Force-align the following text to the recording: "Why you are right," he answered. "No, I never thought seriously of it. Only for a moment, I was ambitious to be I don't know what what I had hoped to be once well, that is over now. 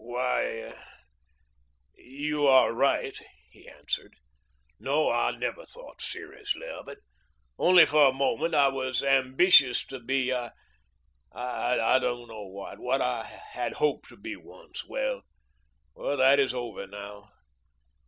"Why 0.03 0.73
you 1.95 2.47
are 2.47 2.73
right," 2.73 3.15
he 3.51 3.69
answered. 3.69 4.15
"No, 4.79 5.11
I 5.11 5.29
never 5.37 5.63
thought 5.63 6.01
seriously 6.01 6.65
of 6.69 6.87
it. 6.87 6.97
Only 7.59 7.85
for 7.85 8.09
a 8.09 8.13
moment, 8.13 8.55
I 8.55 8.69
was 8.69 9.03
ambitious 9.03 9.85
to 9.85 9.99
be 9.99 10.33
I 10.33 11.99
don't 11.99 12.27
know 12.27 12.47
what 12.47 12.79
what 12.79 12.99
I 12.99 13.25
had 13.51 13.73
hoped 13.73 14.09
to 14.09 14.17
be 14.17 14.35
once 14.35 14.83
well, 14.87 15.21
that 15.95 16.39
is 16.39 16.51
over 16.55 16.87
now. 16.87 17.29